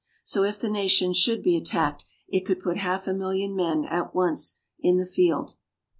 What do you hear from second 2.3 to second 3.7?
could put half a million